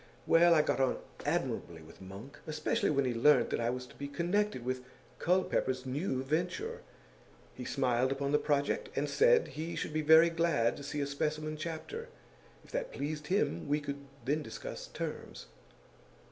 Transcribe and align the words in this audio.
Well, 0.25 0.55
I 0.55 0.63
got 0.63 0.79
on 0.79 0.97
admirably 1.27 1.83
with 1.83 2.01
Monk, 2.01 2.39
especially 2.47 2.89
when 2.89 3.05
he 3.05 3.13
learnt 3.13 3.51
that 3.51 3.59
I 3.59 3.69
was 3.69 3.85
to 3.85 3.93
be 3.95 4.07
connected 4.07 4.65
with 4.65 4.83
Culpepper's 5.19 5.85
new 5.85 6.23
venture; 6.23 6.81
he 7.53 7.65
smiled 7.65 8.11
upon 8.11 8.31
the 8.31 8.39
project, 8.39 8.89
and 8.95 9.07
said 9.07 9.49
he 9.49 9.75
should 9.75 9.93
be 9.93 10.01
very 10.01 10.31
glad 10.31 10.75
to 10.77 10.83
see 10.83 11.01
a 11.01 11.05
specimen 11.05 11.55
chapter; 11.55 12.09
if 12.65 12.71
that 12.71 12.91
pleased 12.91 13.27
him, 13.27 13.67
we 13.67 13.79
could 13.79 14.03
then 14.25 14.41
discuss 14.41 14.87
terms. 14.87 15.45